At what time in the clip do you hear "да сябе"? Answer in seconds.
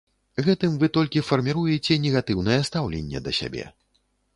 3.29-3.73